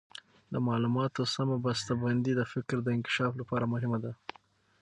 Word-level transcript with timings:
د 0.53 0.55
معلوماتو 0.67 1.21
سمه 1.35 1.57
بسته 1.65 1.91
بندي 2.01 2.33
د 2.35 2.41
فکر 2.53 2.77
د 2.83 2.87
انکشاف 2.97 3.31
لپاره 3.41 3.65
مهمه 3.73 3.97
ده. 4.05 4.11